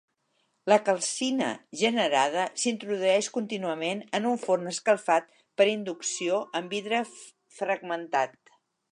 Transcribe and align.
La 0.71 0.75
"calcina" 0.85 1.49
generada 1.81 2.45
s'introdueix 2.61 3.29
contínuament 3.35 4.01
en 4.19 4.25
un 4.29 4.39
forn 4.45 4.71
escalfat 4.71 5.29
per 5.61 5.67
inducció 5.73 6.39
amb 6.61 6.73
vidre 6.77 7.03
fragmentat. 7.59 8.57